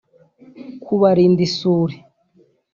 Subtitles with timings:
[0.83, 1.95] kuburinda isuri